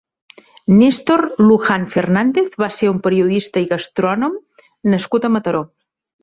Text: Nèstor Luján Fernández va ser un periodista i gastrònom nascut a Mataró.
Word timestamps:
Nèstor 0.77 1.21
Luján 1.49 1.85
Fernández 1.95 2.55
va 2.63 2.69
ser 2.79 2.89
un 2.93 3.03
periodista 3.09 3.63
i 3.67 3.69
gastrònom 3.75 4.41
nascut 4.95 5.29
a 5.29 5.33
Mataró. 5.37 5.63